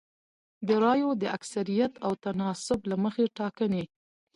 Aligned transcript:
د 0.67 0.69
رایو 0.83 1.09
د 1.21 1.23
اکثریت 1.37 1.93
او 2.05 2.11
تناسب 2.25 2.79
له 2.89 2.95
مخې 3.03 3.25
ټاکنې 3.37 3.83